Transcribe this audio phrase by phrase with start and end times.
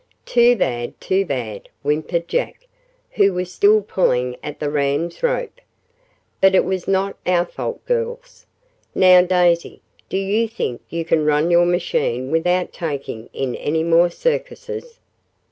[0.25, 2.65] "Too bad, too bad," whimpered Jack,
[3.11, 5.61] who was still pulling at the ram's rope.
[6.41, 8.47] "But it was not our fault, girls.
[8.95, 14.09] Now, Daisy, do you think you can run your machine without taking in any more
[14.09, 14.97] circuses?